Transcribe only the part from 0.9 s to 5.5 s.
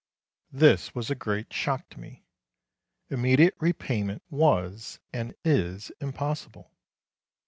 was a great shock to me. Immediate repayment was and